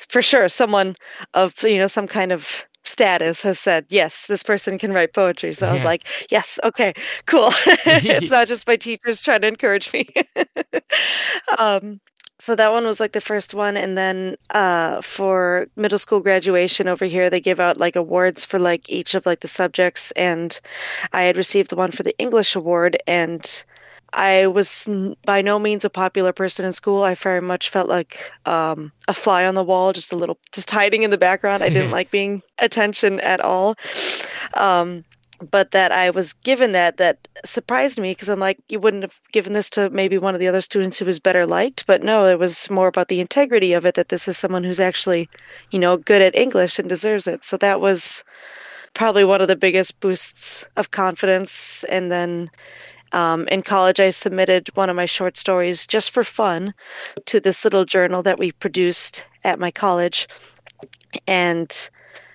for 0.08 0.22
sure 0.22 0.48
someone 0.48 0.96
of 1.34 1.62
you 1.62 1.78
know 1.78 1.86
some 1.86 2.06
kind 2.08 2.32
of 2.32 2.66
status 2.84 3.42
has 3.42 3.60
said 3.60 3.86
yes 3.90 4.26
this 4.26 4.42
person 4.42 4.78
can 4.78 4.92
write 4.92 5.12
poetry. 5.14 5.52
So 5.52 5.68
i 5.68 5.72
was 5.72 5.84
like 5.84 6.06
yes 6.30 6.58
okay 6.64 6.92
cool. 7.26 7.50
It's 7.86 8.30
not 8.36 8.48
just 8.48 8.66
my 8.66 8.76
teachers 8.76 9.22
trying 9.22 9.42
to 9.42 9.48
encourage 9.48 9.92
me. 9.92 10.08
Um 11.58 12.00
so 12.42 12.56
that 12.56 12.72
one 12.72 12.84
was 12.84 12.98
like 12.98 13.12
the 13.12 13.20
first 13.20 13.54
one 13.54 13.76
and 13.76 13.96
then 13.96 14.36
uh 14.50 15.00
for 15.00 15.68
middle 15.76 15.98
school 15.98 16.18
graduation 16.18 16.88
over 16.88 17.04
here 17.04 17.30
they 17.30 17.40
give 17.40 17.60
out 17.60 17.76
like 17.76 17.94
awards 17.94 18.44
for 18.44 18.58
like 18.58 18.90
each 18.90 19.14
of 19.14 19.24
like 19.24 19.40
the 19.40 19.48
subjects 19.48 20.10
and 20.12 20.60
i 21.12 21.22
had 21.22 21.36
received 21.36 21.70
the 21.70 21.76
one 21.76 21.92
for 21.92 22.02
the 22.02 22.18
english 22.18 22.56
award 22.56 22.96
and 23.06 23.64
I 24.14 24.46
was 24.46 24.86
by 25.24 25.40
no 25.40 25.58
means 25.58 25.86
a 25.86 25.88
popular 25.88 26.34
person 26.34 26.66
in 26.66 26.74
school. 26.74 27.02
I 27.02 27.14
very 27.14 27.40
much 27.40 27.70
felt 27.70 27.88
like 27.88 28.30
um, 28.44 28.92
a 29.08 29.14
fly 29.14 29.46
on 29.46 29.54
the 29.54 29.64
wall, 29.64 29.94
just 29.94 30.12
a 30.12 30.16
little, 30.16 30.36
just 30.52 30.70
hiding 30.70 31.02
in 31.02 31.10
the 31.10 31.16
background. 31.16 31.62
I 31.62 31.70
didn't 31.70 31.90
like 31.98 32.10
being 32.10 32.42
attention 32.58 33.20
at 33.20 33.40
all. 33.40 33.74
Um, 34.52 35.04
but 35.50 35.72
that 35.72 35.92
I 35.92 36.10
was 36.10 36.32
given 36.32 36.72
that 36.72 36.96
that 36.96 37.28
surprised 37.44 37.98
me 37.98 38.12
because 38.12 38.28
I'm 38.28 38.40
like, 38.40 38.58
you 38.68 38.80
wouldn't 38.80 39.02
have 39.02 39.20
given 39.32 39.52
this 39.52 39.68
to 39.70 39.90
maybe 39.90 40.18
one 40.18 40.34
of 40.34 40.40
the 40.40 40.48
other 40.48 40.60
students 40.60 40.98
who 40.98 41.04
was 41.04 41.18
better 41.18 41.46
liked, 41.46 41.86
but 41.86 42.02
no, 42.02 42.26
it 42.26 42.38
was 42.38 42.70
more 42.70 42.88
about 42.88 43.08
the 43.08 43.20
integrity 43.20 43.72
of 43.72 43.84
it 43.84 43.94
that 43.94 44.08
this 44.08 44.28
is 44.28 44.38
someone 44.38 44.64
who's 44.64 44.80
actually, 44.80 45.28
you 45.70 45.78
know, 45.78 45.96
good 45.96 46.22
at 46.22 46.36
English 46.36 46.78
and 46.78 46.88
deserves 46.88 47.26
it. 47.26 47.44
So 47.44 47.56
that 47.58 47.80
was 47.80 48.24
probably 48.94 49.24
one 49.24 49.40
of 49.40 49.48
the 49.48 49.56
biggest 49.56 50.00
boosts 50.00 50.66
of 50.76 50.90
confidence. 50.90 51.84
And 51.84 52.10
then 52.10 52.50
um, 53.12 53.48
in 53.48 53.62
college, 53.62 54.00
I 54.00 54.10
submitted 54.10 54.70
one 54.74 54.90
of 54.90 54.96
my 54.96 55.06
short 55.06 55.36
stories 55.36 55.86
just 55.86 56.10
for 56.10 56.24
fun 56.24 56.74
to 57.26 57.40
this 57.40 57.64
little 57.64 57.84
journal 57.84 58.22
that 58.22 58.38
we 58.38 58.52
produced 58.52 59.26
at 59.44 59.58
my 59.58 59.70
college. 59.70 60.28
And 61.26 61.90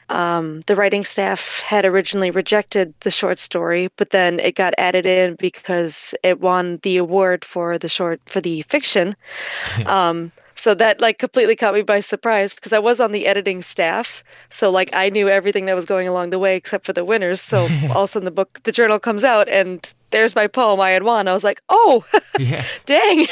um, 0.10 0.62
the 0.68 0.76
writing 0.76 1.04
staff 1.04 1.62
had 1.62 1.86
originally 1.86 2.32
rejected 2.32 2.94
the 3.02 3.12
short 3.12 3.40
story, 3.40 3.90
but 3.98 4.12
then 4.12 4.40
it 4.40 4.56
got 4.56 4.74
added 4.78 5.06
in 5.06 5.36
because 5.36 6.16
it 6.24 6.40
won 6.40 6.80
the 6.84 6.98
award 6.98 7.44
for 7.44 7.78
the 7.78 7.90
short 7.90 8.22
for 8.26 8.40
the 8.40 8.62
fiction. 8.64 9.16
um, 9.86 10.32
so 10.58 10.74
that 10.74 11.00
like 11.00 11.20
completely 11.20 11.56
caught 11.56 11.76
me 11.76 11.84
by 11.84 12.00
surprise 12.00 12.56
because 12.56 12.74
I 12.74 12.80
was 12.80 13.00
on 13.00 13.12
the 13.12 13.28
editing 13.28 13.62
staff, 13.62 14.24
so 14.50 14.72
like 14.72 14.90
I 14.92 15.10
knew 15.10 15.30
everything 15.30 15.66
that 15.66 15.76
was 15.76 15.86
going 15.86 16.08
along 16.08 16.32
the 16.32 16.40
way 16.40 16.56
except 16.56 16.86
for 16.86 16.94
the 16.94 17.06
winners. 17.06 17.42
So 17.42 17.60
all 17.92 18.04
of 18.04 18.06
a 18.06 18.08
sudden 18.08 18.26
the 18.26 18.32
book, 18.32 18.62
the 18.64 18.72
journal 18.72 18.98
comes 18.98 19.24
out, 19.24 19.48
and 19.50 19.94
there's 20.10 20.36
my 20.36 20.48
poem 20.48 20.80
I 20.80 20.92
had 20.92 21.04
won. 21.04 21.28
I 21.28 21.34
was 21.34 21.44
like, 21.44 21.62
oh, 21.70 22.04
dang. 22.86 23.28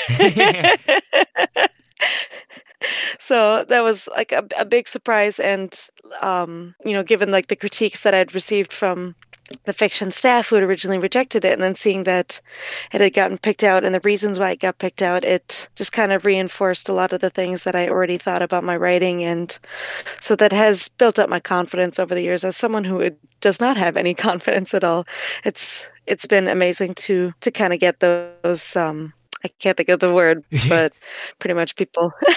So 3.20 3.64
that 3.66 3.84
was 3.84 4.08
like 4.16 4.32
a, 4.32 4.46
a 4.58 4.66
big 4.66 4.88
surprise 4.88 5.40
and 5.40 5.90
um, 6.22 6.76
you 6.84 6.94
know 6.94 7.04
given 7.04 7.32
like 7.32 7.48
the 7.48 7.56
critiques 7.56 8.02
that 8.02 8.14
i'd 8.14 8.36
received 8.36 8.74
from 8.74 9.16
the 9.66 9.74
fiction 9.74 10.12
staff 10.12 10.50
who 10.50 10.56
had 10.56 10.64
originally 10.64 10.98
rejected 10.98 11.46
it 11.46 11.54
and 11.54 11.62
then 11.62 11.76
seeing 11.76 12.04
that 12.04 12.42
it 12.92 13.00
had 13.00 13.14
gotten 13.14 13.38
picked 13.38 13.64
out 13.64 13.84
and 13.84 13.94
the 13.94 14.00
reasons 14.00 14.40
why 14.40 14.52
it 14.52 14.60
got 14.60 14.80
picked 14.80 15.02
out 15.02 15.24
it 15.24 15.70
just 15.76 15.92
kind 15.92 16.12
of 16.12 16.26
reinforced 16.26 16.90
a 16.90 16.94
lot 16.94 17.14
of 17.14 17.22
the 17.22 17.30
things 17.30 17.64
that 17.64 17.76
i 17.76 17.88
already 17.88 18.18
thought 18.18 18.42
about 18.42 18.64
my 18.64 18.76
writing 18.76 19.24
and 19.24 19.60
so 20.20 20.36
that 20.36 20.52
has 20.52 20.90
built 20.90 21.20
up 21.20 21.30
my 21.30 21.40
confidence 21.40 22.00
over 22.00 22.16
the 22.16 22.22
years. 22.22 22.44
As 22.44 22.58
someone 22.58 22.84
who 22.84 23.12
does 23.40 23.60
not 23.60 23.78
have 23.78 23.98
any 23.98 24.14
confidence 24.28 24.74
at 24.74 24.84
all 24.84 25.06
it's 25.44 25.88
it's 26.08 26.28
been 26.28 26.48
amazing 26.48 26.94
to 26.96 27.34
to 27.42 27.52
kind 27.52 27.74
of 27.74 27.80
get 27.80 28.00
those 28.00 28.76
um 28.76 29.14
I 29.46 29.50
can't 29.60 29.78
think 29.78 29.90
of 29.90 30.00
the 30.00 30.12
word, 30.12 30.44
but 30.70 30.92
pretty 31.38 31.54
much 31.54 31.76
people 31.76 32.12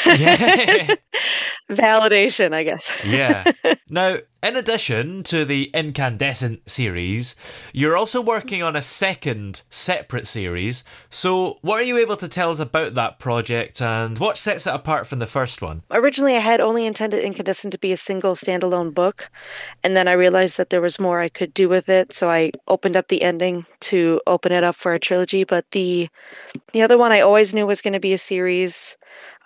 validation, 1.71 2.53
I 2.53 2.65
guess. 2.65 3.05
yeah. 3.07 3.51
Now, 3.91 4.19
in 4.43 4.55
addition 4.55 5.23
to 5.25 5.47
the 5.47 5.71
Incandescent 5.73 6.69
series, 6.69 7.35
you're 7.73 7.97
also 7.97 8.21
working 8.21 8.63
on 8.63 8.77
a 8.77 8.83
second 8.83 9.63
separate 9.71 10.27
series. 10.27 10.85
So, 11.09 11.57
what 11.63 11.81
are 11.81 11.85
you 11.85 11.97
able 11.97 12.17
to 12.19 12.29
tell 12.29 12.51
us 12.51 12.61
about 12.61 12.93
that 12.95 13.19
project 13.19 13.81
and 13.81 14.19
what 14.19 14.37
sets 14.37 14.67
it 14.67 14.75
apart 14.75 15.07
from 15.07 15.21
the 15.21 15.27
first 15.27 15.63
one? 15.63 15.85
Originally, 15.91 16.37
I 16.37 16.41
had 16.41 16.61
only 16.61 16.85
intended 16.85 17.25
Incandescent 17.25 17.73
to 17.73 17.79
be 17.79 17.91
a 17.91 17.97
single 17.97 18.35
standalone 18.35 18.93
book, 18.93 19.31
and 19.83 19.97
then 19.97 20.07
I 20.07 20.13
realized 20.13 20.59
that 20.59 20.69
there 20.69 20.83
was 20.83 21.01
more 21.01 21.19
I 21.19 21.31
could 21.31 21.55
do 21.55 21.67
with 21.67 21.89
it, 21.89 22.13
so 22.13 22.29
I 22.29 22.53
opened 22.69 22.95
up 22.95 23.09
the 23.09 23.23
ending 23.23 23.65
to 23.81 24.21
open 24.27 24.53
it 24.53 24.65
up 24.65 24.77
for 24.77 24.93
a 24.93 25.01
trilogy, 25.01 25.45
but 25.45 25.65
the 25.71 26.11
the 26.75 26.83
other 26.83 26.98
one 26.99 27.13
I 27.13 27.21
always 27.21 27.55
knew 27.55 27.67
was 27.67 27.81
going 27.81 27.95
to 27.95 28.01
be 28.01 28.13
a 28.13 28.19
series 28.19 28.97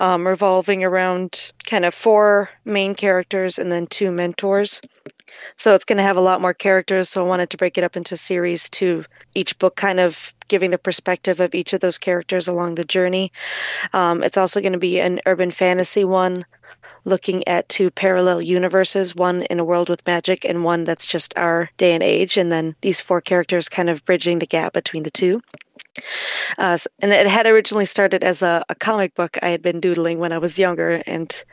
um, 0.01 0.27
revolving 0.27 0.83
around 0.83 1.53
kind 1.65 1.85
of 1.85 1.95
four 1.95 2.51
main 2.65 2.95
characters 2.95 3.59
and 3.59 3.71
then 3.71 3.87
two 3.87 4.11
mentors. 4.11 4.81
So 5.57 5.75
it's 5.75 5.85
going 5.85 5.99
to 5.99 6.03
have 6.03 6.17
a 6.17 6.23
lot 6.23 6.41
more 6.41 6.55
characters. 6.55 7.09
So 7.09 7.25
I 7.25 7.29
wanted 7.29 7.51
to 7.51 7.57
break 7.57 7.79
it 7.79 7.85
up 7.85 7.97
into 7.97 8.17
series 8.17 8.69
to 8.71 9.05
each 9.35 9.59
book, 9.59 9.77
kind 9.77 10.01
of 10.01 10.35
giving 10.49 10.71
the 10.71 10.79
perspective 10.79 11.41
of 11.41 11.55
each 11.55 11.73
of 11.73 11.81
those 11.81 11.99
characters 11.99 12.47
along 12.47 12.75
the 12.75 12.85
journey. 12.85 13.33
Um, 13.93 14.23
it's 14.23 14.37
also 14.37 14.61
going 14.61 14.73
to 14.73 14.79
be 14.79 15.01
an 15.01 15.21
urban 15.25 15.51
fantasy 15.51 16.05
one, 16.05 16.45
looking 17.05 17.47
at 17.49 17.69
two 17.69 17.91
parallel 17.91 18.43
universes 18.43 19.15
one 19.15 19.43
in 19.43 19.59
a 19.59 19.65
world 19.65 19.89
with 19.89 20.07
magic 20.07 20.45
and 20.45 20.65
one 20.65 20.85
that's 20.85 21.07
just 21.07 21.33
our 21.37 21.71
day 21.77 21.95
and 21.95 22.03
age. 22.03 22.37
And 22.37 22.53
then 22.53 22.77
these 22.83 23.01
four 23.01 23.21
characters 23.21 23.69
kind 23.69 23.89
of 23.89 24.05
bridging 24.05 24.39
the 24.39 24.47
gap 24.47 24.73
between 24.73 25.03
the 25.03 25.11
two. 25.11 25.41
Uh, 26.59 26.79
and 27.01 27.13
it 27.13 27.27
had 27.27 27.47
originally 27.47 27.87
started 27.87 28.25
as 28.25 28.43
a, 28.43 28.65
a 28.69 28.75
comic 28.75 29.15
book 29.15 29.39
I 29.43 29.49
had 29.49 29.63
been 29.63 29.81
doodling 29.81 30.19
when 30.19 30.33
I 30.33 30.39
was 30.39 30.59
younger, 30.59 31.03
and 31.07 31.45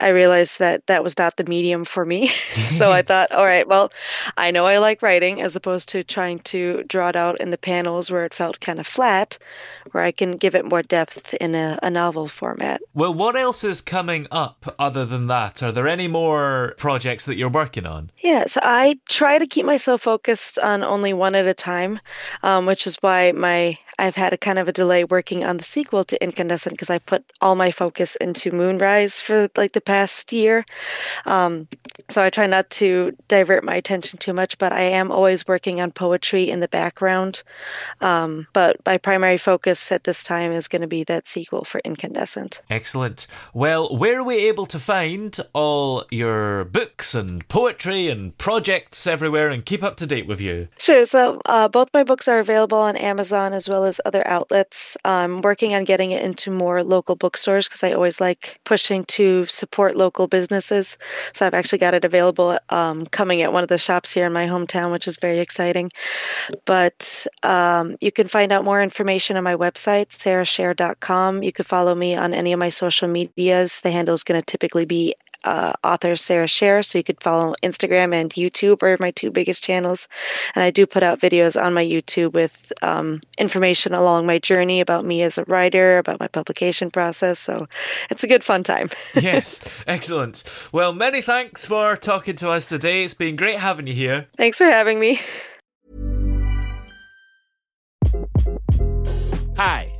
I 0.00 0.08
realized 0.08 0.58
that 0.58 0.86
that 0.86 1.04
was 1.04 1.18
not 1.18 1.36
the 1.36 1.44
medium 1.44 1.84
for 1.84 2.04
me. 2.04 2.28
so 2.78 2.90
I 2.90 3.02
thought, 3.02 3.30
all 3.32 3.44
right, 3.44 3.66
well, 3.68 3.92
I 4.36 4.50
know 4.50 4.66
I 4.66 4.78
like 4.78 5.02
writing 5.02 5.42
as 5.42 5.56
opposed 5.56 5.88
to 5.90 6.02
trying 6.02 6.40
to 6.40 6.84
draw 6.84 7.08
it 7.08 7.16
out 7.16 7.40
in 7.40 7.50
the 7.50 7.58
panels 7.58 8.10
where 8.10 8.24
it 8.24 8.34
felt 8.34 8.60
kind 8.60 8.80
of 8.80 8.86
flat, 8.86 9.38
where 9.92 10.02
I 10.02 10.12
can 10.12 10.36
give 10.36 10.54
it 10.54 10.64
more 10.64 10.82
depth 10.82 11.34
in 11.34 11.54
a, 11.54 11.78
a 11.82 11.90
novel 11.90 12.28
format. 12.28 12.80
Well, 12.94 13.14
what 13.14 13.36
else 13.36 13.62
is 13.62 13.80
coming 13.80 14.26
up 14.30 14.74
other 14.78 15.04
than 15.04 15.26
that? 15.26 15.62
Are 15.62 15.72
there 15.72 15.88
any 15.88 16.08
more 16.08 16.74
projects 16.78 17.26
that 17.26 17.36
you're 17.36 17.50
working 17.50 17.86
on? 17.86 18.10
Yeah, 18.18 18.44
so 18.46 18.60
I 18.62 18.98
try 19.08 19.38
to 19.38 19.46
keep 19.46 19.66
myself 19.66 20.02
focused 20.02 20.58
on 20.58 20.82
only 20.82 21.12
one 21.12 21.34
at 21.34 21.46
a 21.46 21.54
time, 21.54 22.00
um, 22.42 22.66
which 22.66 22.86
is 22.86 22.96
why 22.96 23.32
my 23.32 23.78
I've 24.00 24.16
had 24.16 24.32
a 24.32 24.38
kind 24.38 24.58
of 24.58 24.66
a 24.66 24.72
delay 24.72 25.04
working 25.04 25.44
on 25.44 25.58
the 25.58 25.62
sequel 25.62 26.04
to 26.04 26.22
Incandescent 26.22 26.72
because 26.72 26.88
I 26.88 26.98
put 26.98 27.22
all 27.42 27.54
my 27.54 27.70
focus 27.70 28.16
into 28.16 28.50
Moonrise 28.50 29.20
for 29.20 29.50
like 29.56 29.72
the 29.72 29.82
past 29.90 30.32
year. 30.32 30.64
Um, 31.26 31.68
so 32.08 32.22
I 32.22 32.30
try 32.30 32.46
not 32.46 32.70
to 32.70 33.16
divert 33.28 33.62
my 33.64 33.74
attention 33.74 34.18
too 34.18 34.32
much, 34.32 34.58
but 34.58 34.72
I 34.72 34.82
am 34.82 35.12
always 35.12 35.46
working 35.46 35.80
on 35.80 35.90
poetry 35.90 36.48
in 36.48 36.60
the 36.60 36.68
background. 36.68 37.42
Um, 38.00 38.46
but 38.52 38.76
my 38.86 38.96
primary 38.96 39.36
focus 39.36 39.92
at 39.92 40.04
this 40.04 40.22
time 40.22 40.52
is 40.52 40.66
going 40.66 40.82
to 40.82 40.88
be 40.88 41.04
that 41.04 41.28
sequel 41.28 41.64
for 41.64 41.80
Incandescent. 41.84 42.62
Excellent. 42.70 43.26
Well, 43.52 43.96
where 43.96 44.20
are 44.20 44.24
we 44.24 44.48
able 44.48 44.66
to 44.66 44.78
find 44.78 45.38
all 45.52 46.06
your 46.10 46.64
books 46.64 47.14
and 47.14 47.46
poetry 47.48 48.08
and 48.08 48.36
projects 48.38 49.06
everywhere 49.06 49.48
and 49.48 49.64
keep 49.64 49.82
up 49.82 49.96
to 49.96 50.06
date 50.06 50.26
with 50.26 50.40
you? 50.40 50.68
Sure. 50.78 51.04
So 51.04 51.40
uh, 51.46 51.68
both 51.68 51.90
my 51.92 52.04
books 52.04 52.28
are 52.28 52.38
available 52.38 52.78
on 52.78 52.96
Amazon 52.96 53.52
as 53.52 53.68
well 53.68 53.84
as 53.84 53.90
as 53.90 54.00
other 54.06 54.26
outlets. 54.26 54.96
I'm 55.04 55.42
working 55.42 55.74
on 55.74 55.84
getting 55.84 56.12
it 56.12 56.22
into 56.22 56.50
more 56.50 56.82
local 56.82 57.16
bookstores 57.16 57.68
because 57.68 57.84
I 57.84 57.92
always 57.92 58.20
like 58.20 58.58
pushing 58.64 59.04
to 59.16 59.44
support 59.46 59.79
local 59.88 60.26
businesses. 60.28 60.98
So 61.32 61.46
I've 61.46 61.54
actually 61.54 61.78
got 61.78 61.94
it 61.94 62.04
available 62.04 62.58
um, 62.68 63.06
coming 63.06 63.42
at 63.42 63.52
one 63.52 63.62
of 63.62 63.68
the 63.68 63.78
shops 63.78 64.12
here 64.12 64.26
in 64.26 64.32
my 64.32 64.46
hometown, 64.46 64.92
which 64.92 65.08
is 65.08 65.16
very 65.16 65.38
exciting. 65.38 65.90
But 66.66 67.26
um, 67.42 67.96
you 68.00 68.12
can 68.12 68.28
find 68.28 68.52
out 68.52 68.64
more 68.64 68.82
information 68.82 69.36
on 69.36 69.44
my 69.44 69.56
website, 69.56 70.08
sarahchayer.com. 70.08 71.42
You 71.42 71.52
can 71.52 71.64
follow 71.64 71.94
me 71.94 72.14
on 72.14 72.34
any 72.34 72.52
of 72.52 72.58
my 72.58 72.68
social 72.68 73.08
medias. 73.08 73.80
The 73.80 73.90
handle 73.90 74.14
is 74.14 74.24
going 74.24 74.40
to 74.40 74.44
typically 74.44 74.84
be 74.84 75.14
uh, 75.44 75.72
author 75.82 76.16
Sarah 76.16 76.46
Chayer, 76.46 76.84
so 76.84 76.98
you 76.98 77.04
could 77.04 77.22
follow 77.22 77.54
Instagram 77.62 78.14
and 78.14 78.30
YouTube 78.30 78.82
are 78.82 78.96
my 79.00 79.10
two 79.10 79.30
biggest 79.30 79.62
channels. 79.62 80.08
And 80.54 80.62
I 80.62 80.70
do 80.70 80.86
put 80.86 81.02
out 81.02 81.20
videos 81.20 81.60
on 81.60 81.74
my 81.74 81.84
YouTube 81.84 82.32
with 82.32 82.72
um, 82.82 83.20
information 83.38 83.94
along 83.94 84.26
my 84.26 84.38
journey 84.38 84.80
about 84.80 85.04
me 85.04 85.22
as 85.22 85.38
a 85.38 85.44
writer, 85.44 85.98
about 85.98 86.20
my 86.20 86.28
publication 86.28 86.90
process. 86.90 87.38
So 87.38 87.66
it's 88.10 88.24
a 88.24 88.28
good 88.28 88.44
fun 88.44 88.62
time. 88.62 88.90
yes, 89.14 89.84
excellent. 89.86 90.44
Well, 90.72 90.92
many 90.92 91.20
thanks 91.22 91.66
for 91.66 91.96
talking 91.96 92.36
to 92.36 92.50
us 92.50 92.66
today. 92.66 93.04
It's 93.04 93.14
been 93.14 93.36
great 93.36 93.58
having 93.58 93.86
you 93.86 93.94
here. 93.94 94.28
Thanks 94.36 94.58
for 94.58 94.64
having 94.64 95.00
me. 95.00 95.20
Hi. 99.56 99.99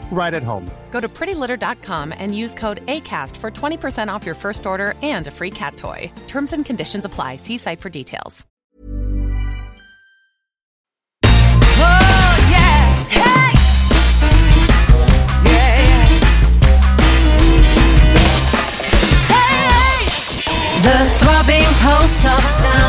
right 0.11 0.33
at 0.35 0.43
home. 0.43 0.69
Go 0.91 0.99
to 0.99 1.09
prettylitter.com 1.09 2.13
and 2.15 2.37
use 2.37 2.53
code 2.53 2.85
ACAST 2.85 3.35
for 3.37 3.49
20% 3.49 4.09
off 4.13 4.23
your 4.25 4.35
first 4.35 4.67
order 4.67 4.93
and 5.01 5.25
a 5.25 5.31
free 5.31 5.49
cat 5.49 5.77
toy. 5.77 6.11
Terms 6.27 6.53
and 6.53 6.63
conditions 6.63 7.05
apply. 7.05 7.37
See 7.37 7.57
site 7.57 7.81
for 7.81 7.89
details. 7.89 8.45
Oh, 11.23 12.37
yeah. 12.51 13.05
Hey! 13.09 13.53
Yeah, 15.49 15.77
yeah. 15.81 16.19
Hey! 19.31 20.05
The 20.85 20.97
throbbing 21.17 21.71
pulse 21.81 22.25
of 22.25 22.43
sound. 22.43 22.81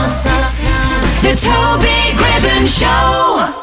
The 1.23 1.35
Toby 1.37 2.01
Gribbon 2.19 2.67
Show. 2.67 3.62